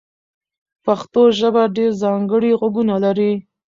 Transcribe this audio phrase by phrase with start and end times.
[0.85, 3.31] پښتو ژبه ډېر ځانګړي غږونه لري.